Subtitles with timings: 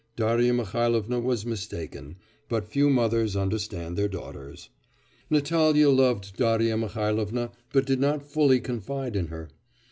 [0.15, 2.15] Darya Mihailovna was mistaken.
[2.49, 4.71] But few mothers understand their daughters.
[5.29, 9.49] Natalya loved Darya Mihailovna, but did not fully confide in her.